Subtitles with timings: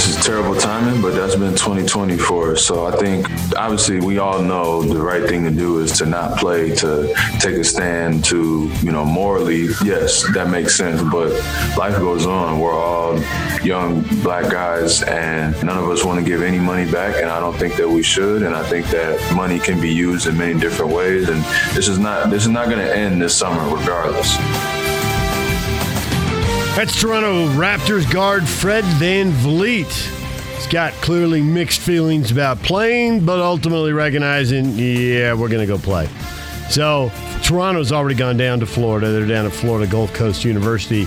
[0.00, 2.64] This is terrible timing, but that's been 2020 for us.
[2.64, 6.38] So I think, obviously, we all know the right thing to do is to not
[6.38, 11.02] play, to take a stand, to, you know, morally, yes, that makes sense.
[11.02, 11.32] But
[11.76, 12.60] life goes on.
[12.60, 13.20] We're all
[13.62, 17.16] young black guys, and none of us want to give any money back.
[17.16, 18.42] And I don't think that we should.
[18.42, 21.28] And I think that money can be used in many different ways.
[21.28, 24.79] And this is not this is not going to end this summer, regardless.
[26.76, 29.92] That's Toronto Raptors guard Fred VanVleet.
[30.54, 35.76] He's got clearly mixed feelings about playing, but ultimately recognizing, yeah, we're going to go
[35.76, 36.08] play.
[36.70, 37.10] So
[37.42, 39.10] Toronto's already gone down to Florida.
[39.10, 41.06] They're down at Florida Gulf Coast University,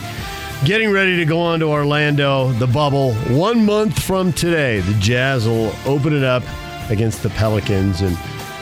[0.65, 3.13] getting ready to go on to Orlando, the bubble.
[3.29, 6.43] One month from today, the Jazz will open it up
[6.89, 8.01] against the Pelicans.
[8.01, 8.15] And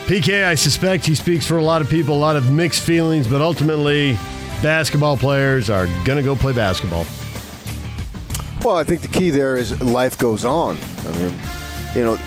[0.06, 3.28] PK, I suspect he speaks for a lot of people, a lot of mixed feelings,
[3.28, 4.18] but ultimately,
[4.62, 7.06] basketball players are going to go play basketball.
[8.64, 10.78] Well, I think the key there is life goes on.
[11.00, 11.34] I mean,
[11.96, 12.18] you know,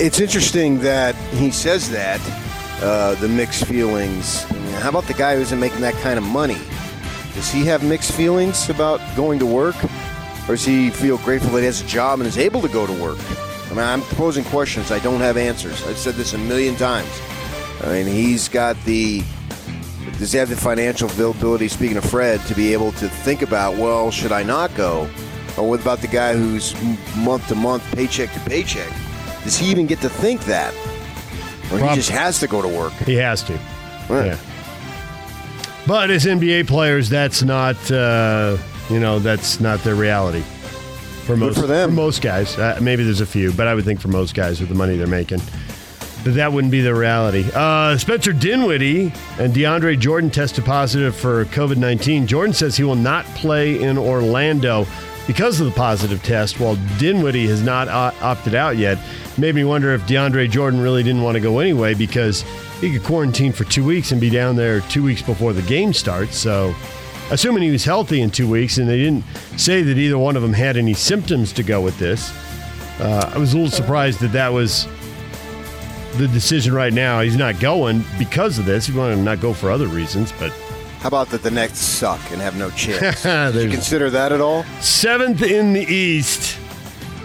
[0.00, 2.20] it's interesting that he says that,
[2.82, 4.44] uh, the mixed feelings.
[4.50, 6.58] I mean, how about the guy who isn't making that kind of money?
[7.34, 9.76] Does he have mixed feelings about going to work?
[10.48, 12.86] Or does he feel grateful that he has a job and is able to go
[12.86, 13.18] to work?
[13.66, 14.90] I mean, I'm posing questions.
[14.90, 15.86] I don't have answers.
[15.86, 17.10] I've said this a million times.
[17.82, 19.22] I mean, he's got the
[20.18, 23.76] does he have the financial availability, speaking of Fred, to be able to think about,
[23.76, 25.08] well, should I not go?
[25.56, 26.74] Or what about the guy who's
[27.16, 28.92] month to month, paycheck to paycheck?
[29.44, 30.74] Does he even get to think that?
[31.72, 32.92] Or Prob- he just has to go to work?
[33.04, 33.52] He has to.
[34.08, 34.26] Right.
[34.26, 34.38] Yeah.
[35.86, 38.58] But as NBA players, that's not uh,
[38.90, 40.42] you know that's not their reality.
[41.24, 41.94] For most for them.
[41.94, 44.68] most guys, uh, maybe there's a few, but I would think for most guys with
[44.68, 45.40] the money they're making,
[46.24, 47.44] that that wouldn't be the reality.
[47.54, 52.26] Uh, Spencer Dinwiddie and DeAndre Jordan tested positive for COVID nineteen.
[52.26, 54.86] Jordan says he will not play in Orlando
[55.26, 58.98] because of the positive test, while Dinwiddie has not opted out yet.
[59.36, 62.42] Made me wonder if DeAndre Jordan really didn't want to go anyway because
[62.80, 65.92] he could quarantine for two weeks and be down there two weeks before the game
[65.92, 66.36] starts.
[66.36, 66.74] So,
[67.30, 69.22] assuming he was healthy in two weeks, and they didn't
[69.56, 72.32] say that either one of them had any symptoms to go with this,
[72.98, 74.88] uh, I was a little surprised that that was
[76.18, 77.20] the decision right now.
[77.20, 78.86] He's not going because of this.
[78.86, 80.50] He wanted to not go for other reasons, but
[81.00, 83.22] How about that the Nets suck and have no chance?
[83.22, 84.64] Did you consider that at all?
[84.80, 86.58] seventh in the East.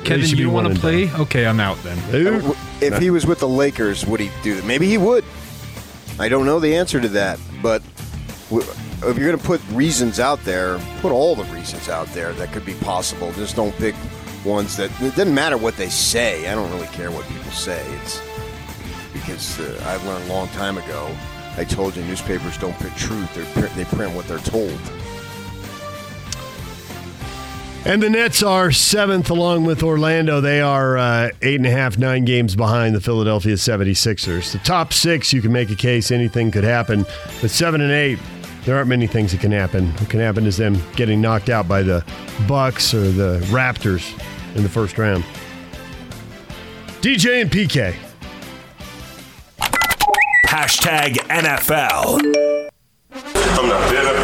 [0.03, 1.09] Kevin, should you want to and play?
[1.13, 1.97] Okay, I'm out then.
[2.41, 2.55] done.
[2.81, 4.65] If he was with the Lakers, would he do that?
[4.65, 5.23] Maybe he would.
[6.19, 7.81] I don't know the answer to that, but
[8.51, 12.51] if you're going to put reasons out there, put all the reasons out there that
[12.51, 13.31] could be possible.
[13.33, 13.95] Just don't pick
[14.45, 16.49] ones that it doesn't matter what they say.
[16.51, 17.81] I don't really care what people say.
[18.01, 18.19] It's
[19.33, 21.09] because uh, I've learned a long time ago.
[21.57, 24.79] I told you newspapers don't print truth; they print, they print what they're told.
[27.85, 30.39] And the Nets are seventh along with Orlando.
[30.39, 34.53] They are uh, eight and a half, nine games behind the Philadelphia 76ers.
[34.53, 37.05] The top six, you can make a case anything could happen.
[37.41, 38.19] But seven and eight,
[38.63, 39.89] there aren't many things that can happen.
[39.95, 42.05] What can happen is them getting knocked out by the
[42.47, 44.17] Bucks or the Raptors
[44.55, 45.25] in the first round.
[47.01, 47.93] DJ and PK.
[50.53, 52.21] Hashtag NFL.
[53.11, 54.22] I'm not bitter.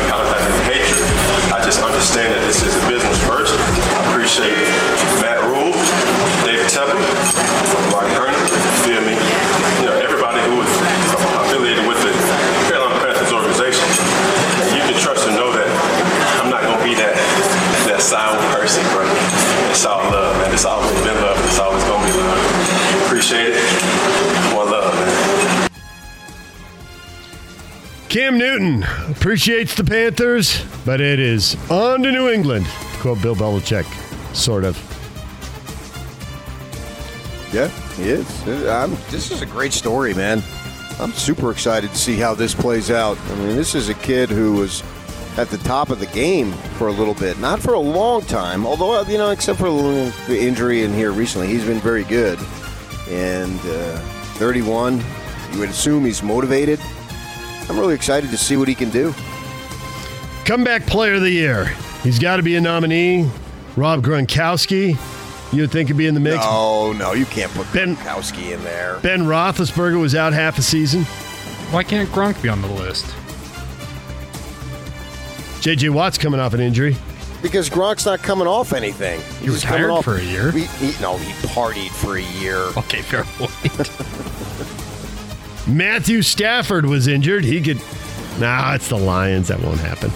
[28.10, 32.66] Cam Newton appreciates the Panthers, but it is on to New England.
[33.02, 33.86] Quote Bill Belichick,
[34.36, 34.76] sort of.
[37.54, 38.48] Yeah, he is.
[38.68, 40.42] I'm, this is a great story, man.
[41.00, 43.16] I'm super excited to see how this plays out.
[43.30, 44.84] I mean, this is a kid who was
[45.38, 48.66] at the top of the game for a little bit, not for a long time.
[48.66, 52.06] Although, you know, except for a little the injury in here recently, he's been very
[52.06, 52.40] good.
[53.08, 54.00] And uh,
[54.40, 55.00] 31,
[55.52, 56.80] you would assume he's motivated.
[57.70, 59.14] I'm really excited to see what he can do.
[60.46, 61.66] Comeback Player of the Year.
[62.04, 63.30] He's got to be a nominee.
[63.76, 64.98] Rob Gronkowski.
[65.54, 66.44] You would think could be in the mix.
[66.48, 69.00] Oh no, you can't put Ben- Gronkowski in there.
[69.02, 71.04] Ben Roethlisberger was out half a season.
[71.72, 73.06] Why can't Gronk be on the list?
[75.62, 75.90] J.J.
[75.90, 76.96] Watt's coming off an injury.
[77.42, 79.22] Because Gronk's not coming off anything.
[79.42, 80.52] He's just coming retired off- for a year.
[80.52, 82.58] He, he, no, he partied for a year.
[82.78, 83.52] Okay, fair point.
[85.76, 87.44] Matthew Stafford was injured.
[87.44, 87.80] He could.
[88.40, 89.50] Nah, it's the Lions.
[89.50, 90.12] That won't happen.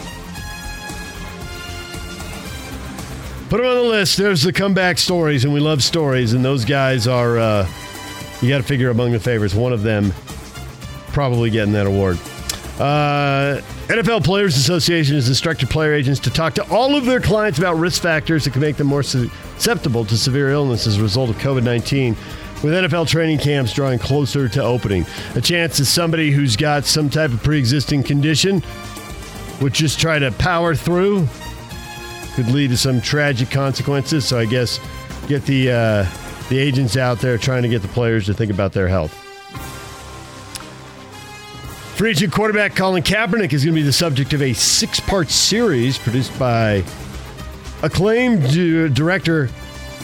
[3.49, 4.17] Put them on the list.
[4.17, 6.33] There's the comeback stories, and we love stories.
[6.33, 7.69] And those guys are, uh,
[8.41, 9.53] you got to figure among the favorites.
[9.53, 10.11] One of them
[11.09, 12.17] probably getting that award.
[12.79, 17.59] Uh, NFL Players Association has instructed player agents to talk to all of their clients
[17.59, 21.29] about risk factors that can make them more susceptible to severe illness as a result
[21.29, 22.17] of COVID 19.
[22.63, 25.05] With NFL training camps drawing closer to opening,
[25.35, 28.63] a chance that somebody who's got some type of pre existing condition
[29.61, 31.27] would just try to power through
[32.35, 34.25] could lead to some tragic consequences.
[34.25, 34.79] So I guess
[35.27, 36.05] get the uh,
[36.47, 39.13] the agents out there trying to get the players to think about their health.
[41.97, 45.29] Free agent quarterback Colin Kaepernick is going to be the subject of a six part
[45.29, 46.81] series produced by
[47.81, 48.49] acclaimed
[48.95, 49.49] director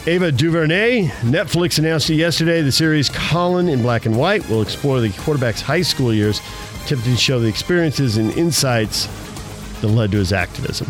[0.09, 1.05] Ava DuVernay.
[1.21, 2.63] Netflix announced it yesterday.
[2.63, 6.41] The series Colin in Black and White will explore the quarterback's high school years,
[6.83, 9.05] attempting to show the experiences and insights
[9.81, 10.87] that led to his activism.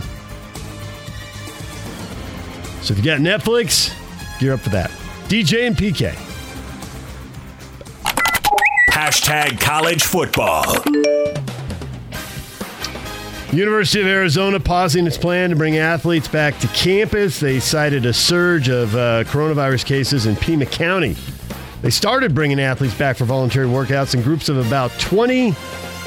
[2.81, 3.93] So if you got Netflix,
[4.39, 4.89] gear up for that.
[5.27, 6.13] DJ and PK.
[8.89, 10.63] Hashtag college football.
[13.51, 17.39] University of Arizona pausing its plan to bring athletes back to campus.
[17.39, 21.15] They cited a surge of uh, coronavirus cases in Pima County.
[21.81, 25.55] They started bringing athletes back for voluntary workouts in groups of about 20.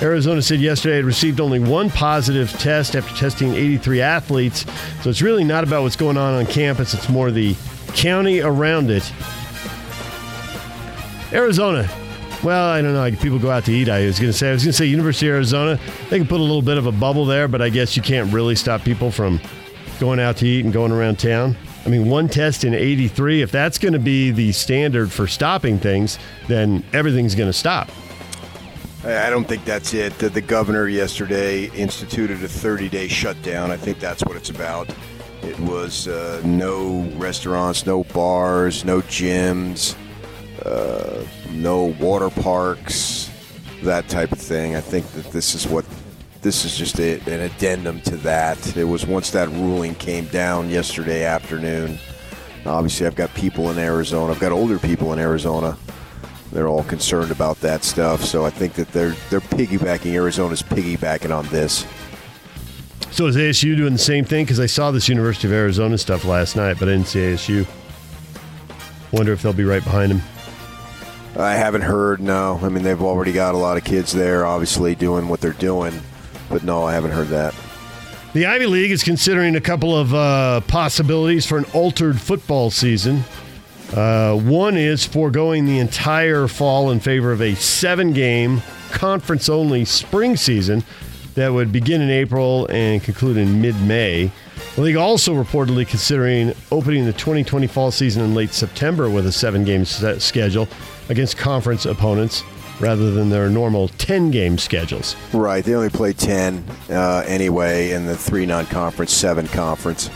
[0.00, 4.64] Arizona said yesterday it received only one positive test after testing 83 athletes.
[5.02, 7.56] So it's really not about what's going on on campus, it's more the
[7.94, 9.12] county around it.
[11.32, 11.88] Arizona.
[12.42, 12.98] Well, I don't know.
[12.98, 13.88] Like people go out to eat.
[13.88, 14.50] I was going to say.
[14.50, 15.78] I was going to say University of Arizona.
[16.10, 18.32] They can put a little bit of a bubble there, but I guess you can't
[18.32, 19.40] really stop people from
[20.00, 21.56] going out to eat and going around town.
[21.86, 23.42] I mean, one test in 83.
[23.42, 26.18] If that's going to be the standard for stopping things,
[26.48, 27.88] then everything's going to stop.
[29.04, 30.16] I don't think that's it.
[30.18, 33.70] The, the governor yesterday instituted a 30 day shutdown.
[33.70, 34.92] I think that's what it's about.
[35.42, 39.96] It was uh, no restaurants, no bars, no gyms,
[41.50, 43.30] no water parks,
[43.82, 44.76] that type of thing.
[44.76, 45.84] I think that this is what
[46.42, 48.76] this is just a, an addendum to that.
[48.76, 51.98] It was once that ruling came down yesterday afternoon.
[52.66, 54.32] Obviously, I've got people in Arizona.
[54.32, 55.76] I've got older people in Arizona.
[56.52, 58.24] They're all concerned about that stuff.
[58.24, 60.12] So I think that they're they're piggybacking.
[60.12, 61.86] Arizona's piggybacking on this.
[63.10, 64.44] So is ASU doing the same thing?
[64.44, 67.66] Because I saw this University of Arizona stuff last night, but I didn't see ASU.
[69.12, 70.22] Wonder if they'll be right behind them.
[71.36, 72.20] I haven't heard.
[72.20, 75.52] No, I mean they've already got a lot of kids there, obviously doing what they're
[75.52, 75.98] doing.
[76.48, 77.54] But no, I haven't heard that.
[78.34, 83.24] The Ivy League is considering a couple of uh, possibilities for an altered football season.
[83.94, 89.84] Uh, one is foregoing the entire fall in favor of a seven game, conference only
[89.84, 90.82] spring season
[91.34, 94.30] that would begin in April and conclude in mid May.
[94.76, 99.32] The league also reportedly considering opening the 2020 fall season in late September with a
[99.32, 100.68] seven game schedule
[101.08, 102.42] against conference opponents
[102.80, 105.16] rather than their normal 10 game schedules.
[105.32, 105.64] Right.
[105.64, 110.10] They only play ten uh, anyway, in the three non-conference, seven conference.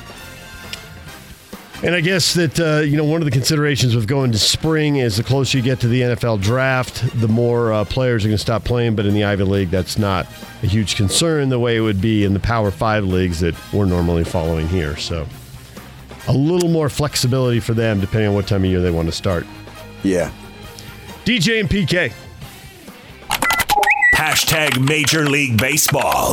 [1.82, 4.96] And I guess that uh, you know one of the considerations with going to spring
[4.96, 8.36] is the closer you get to the NFL draft, the more uh, players are going
[8.36, 8.96] to stop playing.
[8.96, 10.26] But in the Ivy League, that's not
[10.62, 13.84] a huge concern the way it would be in the Power Five leagues that we're
[13.84, 14.96] normally following here.
[14.96, 15.26] So
[16.28, 19.12] a little more flexibility for them depending on what time of year they want to
[19.12, 19.46] start.
[20.02, 20.32] Yeah.
[21.26, 22.12] DJ and PK.
[24.14, 26.32] Hashtag Major League Baseball.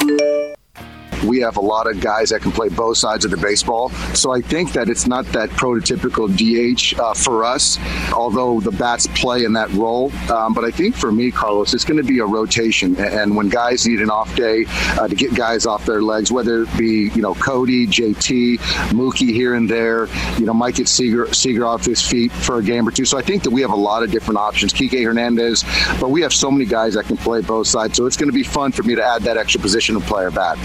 [1.23, 3.89] We have a lot of guys that can play both sides of the baseball.
[4.13, 7.79] So I think that it's not that prototypical DH uh, for us,
[8.13, 10.11] although the bats play in that role.
[10.31, 12.95] Um, but I think for me, Carlos, it's going to be a rotation.
[12.97, 14.65] And when guys need an off day
[14.99, 19.33] uh, to get guys off their legs, whether it be you know Cody, JT, Mookie
[19.33, 22.87] here and there, you know might get Seager, Seager off his feet for a game
[22.87, 23.05] or two.
[23.05, 24.73] So I think that we have a lot of different options.
[24.73, 25.63] Kike Hernandez,
[25.99, 27.97] but we have so many guys that can play both sides.
[27.97, 30.31] So it's going to be fun for me to add that extra position of player
[30.31, 30.57] bat.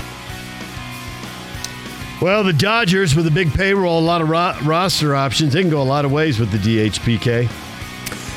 [2.21, 5.71] Well, the Dodgers with a big payroll, a lot of ro- roster options, they can
[5.71, 7.49] go a lot of ways with the DHPK.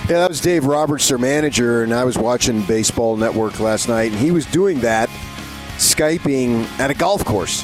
[0.07, 4.11] Yeah, that was Dave Roberts, their manager, and I was watching Baseball Network last night,
[4.11, 5.09] and he was doing that,
[5.77, 7.63] Skyping at a golf course.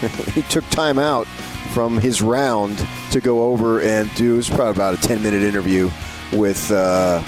[0.32, 1.26] he took time out
[1.74, 4.34] from his round to go over and do.
[4.34, 5.90] It was probably about a 10 minute interview
[6.32, 7.20] with uh,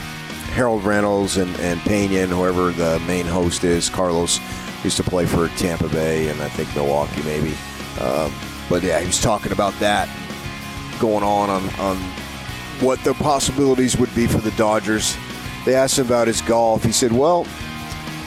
[0.55, 3.91] Harold Reynolds and, and Pena and whoever the main host is.
[3.91, 4.41] Carlos
[4.83, 7.55] used to play for Tampa Bay and I think Milwaukee maybe.
[8.01, 8.33] Um,
[8.69, 10.09] but yeah, he was talking about that
[10.99, 11.97] going on on, on
[12.81, 15.17] what the possibilities would be for the Dodgers.
[15.65, 16.85] They asked him about his golf.
[16.85, 17.47] He said, "Well,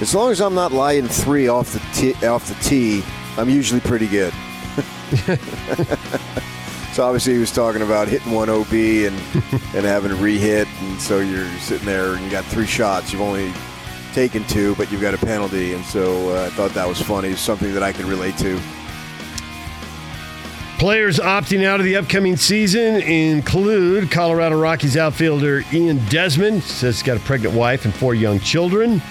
[0.02, 3.04] as long as I'm not lying three off the tee, off the tee,
[3.38, 4.34] I'm usually pretty good."
[6.94, 9.16] so obviously he was talking about hitting one OB and
[9.76, 13.12] and having to re-hit, and so you're sitting there and you got three shots.
[13.12, 13.54] You've only
[14.14, 17.36] taken two, but you've got a penalty, and so uh, I thought that was funny.
[17.36, 18.60] Something that I could relate to.
[20.80, 26.64] Players opting out of the upcoming season include Colorado Rockies outfielder Ian Desmond.
[26.64, 29.02] Says he's got a pregnant wife and four young children.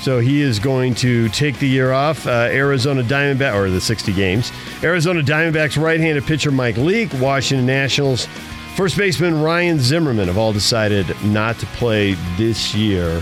[0.00, 2.28] So he is going to take the year off.
[2.28, 4.52] Uh, Arizona Diamondback, or the 60 games.
[4.84, 8.28] Arizona Diamondbacks right handed pitcher Mike Leake, Washington Nationals.
[8.76, 13.20] First baseman Ryan Zimmerman have all decided not to play this year.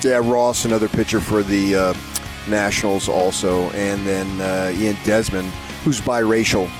[0.00, 1.94] Yeah, Ross, another pitcher for the uh,
[2.48, 3.68] Nationals, also.
[3.72, 5.52] And then uh, Ian Desmond,
[5.84, 6.70] who's biracial,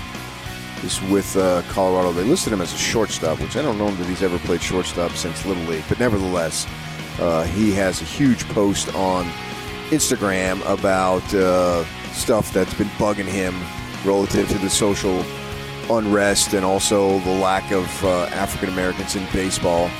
[0.84, 2.12] is with uh, Colorado.
[2.12, 5.12] They listed him as a shortstop, which I don't know that he's ever played shortstop
[5.12, 5.84] since Little League.
[5.88, 6.66] But nevertheless,
[7.20, 9.24] uh, he has a huge post on
[9.90, 13.54] Instagram about uh, stuff that's been bugging him
[14.04, 15.24] relative to the social
[15.90, 19.90] unrest and also the lack of uh, African Americans in baseball.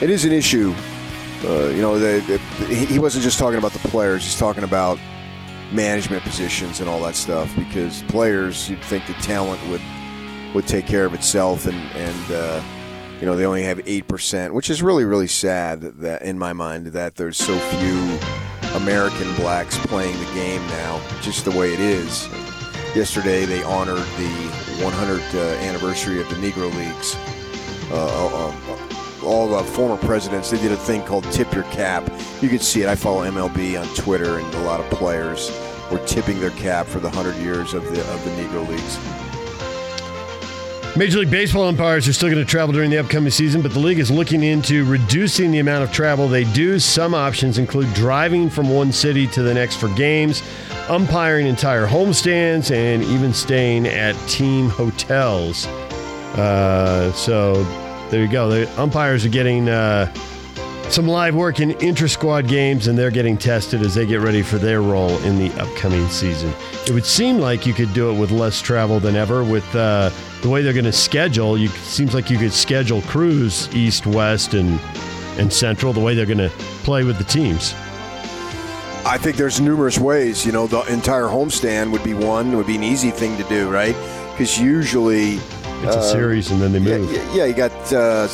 [0.00, 0.74] It is an issue.
[1.44, 4.98] Uh, you know, the, the, he wasn't just talking about the players; he's talking about
[5.72, 7.54] management positions and all that stuff.
[7.56, 9.82] Because players, you'd think the talent would
[10.54, 12.62] would take care of itself, and and uh,
[13.20, 15.80] you know they only have eight percent, which is really really sad.
[15.80, 18.18] That in my mind, that there's so few
[18.74, 22.28] American blacks playing the game now, just the way it is.
[22.94, 24.50] Yesterday, they honored the
[24.82, 27.14] 100th uh, anniversary of the Negro Leagues.
[27.90, 32.10] Uh, um, all the former presidents, they did a thing called tip your cap.
[32.40, 32.88] You can see it.
[32.88, 35.50] I follow MLB on Twitter, and a lot of players
[35.90, 38.98] were tipping their cap for the 100 years of the of the Negro Leagues.
[40.96, 43.78] Major League Baseball umpires are still going to travel during the upcoming season, but the
[43.78, 46.80] league is looking into reducing the amount of travel they do.
[46.80, 50.42] Some options include driving from one city to the next for games,
[50.88, 55.66] umpiring entire homestands, and even staying at team hotels.
[56.36, 57.54] Uh, so
[58.10, 58.48] there you go.
[58.48, 60.12] The umpires are getting uh,
[60.90, 64.42] some live work in inter squad games, and they're getting tested as they get ready
[64.42, 66.52] for their role in the upcoming season.
[66.86, 69.44] It would seem like you could do it with less travel than ever.
[69.44, 70.10] With uh,
[70.42, 74.54] the way they're going to schedule, you seems like you could schedule crews east, west,
[74.54, 74.80] and
[75.38, 75.92] and central.
[75.92, 76.50] The way they're going to
[76.84, 77.74] play with the teams.
[79.04, 80.44] I think there's numerous ways.
[80.44, 82.56] You know, the entire homestand would be one.
[82.56, 83.96] Would be an easy thing to do, right?
[84.32, 85.38] Because usually
[85.82, 87.12] It's a series, and then they move.
[87.12, 88.28] yeah, yeah, you got uh,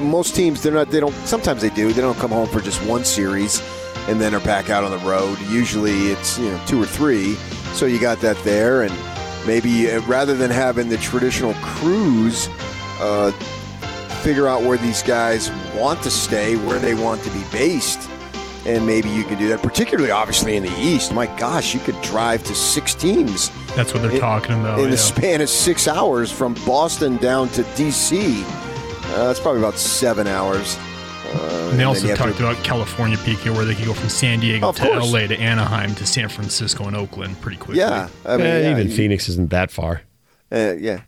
[0.00, 0.62] most teams.
[0.62, 0.90] They're not.
[0.90, 1.14] They don't.
[1.26, 1.92] Sometimes they do.
[1.92, 3.62] They don't come home for just one series,
[4.08, 5.38] and then are back out on the road.
[5.48, 7.34] Usually, it's you know two or three.
[7.74, 8.94] So you got that there, and
[9.46, 12.48] maybe uh, rather than having the traditional crews,
[13.00, 13.30] uh,
[14.22, 18.07] figure out where these guys want to stay, where they want to be based.
[18.68, 21.14] And maybe you can do that, particularly obviously in the East.
[21.14, 24.78] My gosh, you could drive to six teams That's what they're in- talking about.
[24.78, 24.90] in yeah.
[24.90, 28.44] the span of six hours from Boston down to D.C.
[28.44, 30.76] Uh, it's probably about seven hours.
[30.76, 33.94] Uh, and they and also you talked to- about California PK, where they could go
[33.94, 35.12] from San Diego to course.
[35.12, 37.78] LA to Anaheim to San Francisco and Oakland pretty quickly.
[37.80, 40.02] Yeah, I mean, Eh, yeah, even you- Phoenix isn't that far.
[40.52, 41.00] Uh, yeah,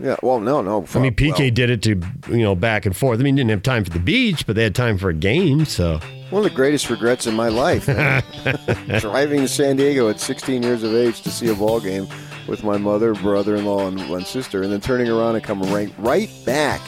[0.00, 0.16] yeah.
[0.22, 0.86] Well, no, no.
[0.94, 3.20] I mean, PK well, did it to you know back and forth.
[3.20, 5.64] I mean, didn't have time for the beach, but they had time for a game.
[5.66, 6.00] So
[6.30, 7.86] one of the greatest regrets in my life.
[9.00, 12.06] Driving to San Diego at 16 years of age to see a ball game
[12.46, 16.30] with my mother, brother-in-law, and one sister, and then turning around and coming right right
[16.44, 16.80] back.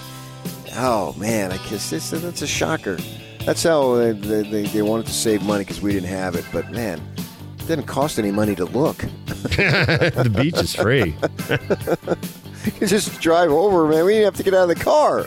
[0.75, 2.99] Oh man, I guess this that's a shocker.
[3.45, 6.45] That's how they, they, they, they wanted to save money because we didn't have it.
[6.53, 7.01] But man,
[7.59, 8.97] it didn't cost any money to look.
[9.27, 11.15] the beach is free.
[12.81, 14.05] you just drive over, man.
[14.05, 15.27] We didn't have to get out of the car.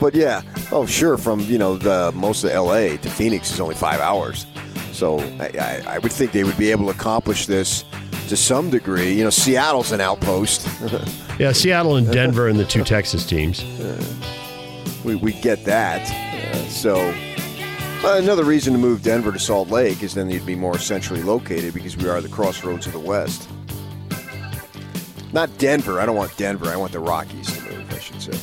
[0.00, 0.42] But yeah,
[0.72, 2.96] oh sure, from you know the most of L.A.
[2.98, 4.46] to Phoenix is only five hours,
[4.92, 7.84] so I, I, I would think they would be able to accomplish this
[8.28, 9.12] to some degree.
[9.12, 10.66] You know, Seattle's an outpost.
[11.40, 13.64] Yeah, Seattle and Denver and the two Texas teams.
[15.06, 16.02] we, we get that.
[16.54, 16.96] Uh, so
[18.04, 21.22] uh, another reason to move Denver to Salt Lake is then you'd be more centrally
[21.22, 23.48] located because we are the crossroads of the West.
[25.32, 25.98] Not Denver.
[25.98, 26.66] I don't want Denver.
[26.66, 27.90] I want the Rockies to move.
[27.90, 28.38] I should say.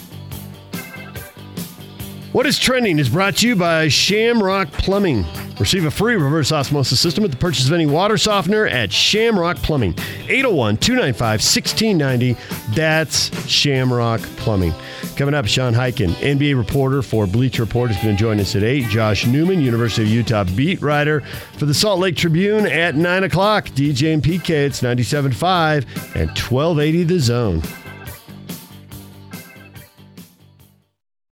[2.38, 5.26] What is trending is brought to you by Shamrock Plumbing.
[5.60, 9.58] Receive a free reverse osmosis system with the purchase of any water softener at Shamrock
[9.58, 9.96] Plumbing.
[10.28, 12.38] 801 295 1690.
[12.76, 14.72] That's Shamrock Plumbing.
[15.16, 18.62] Coming up, Sean Highkin, NBA reporter for Bleacher Report, is going to join us at
[18.62, 18.86] 8.
[18.86, 21.22] Josh Newman, University of Utah beat writer
[21.58, 23.70] for the Salt Lake Tribune at 9 o'clock.
[23.70, 27.64] DJ and PK, it's 97.5 and 1280 The Zone.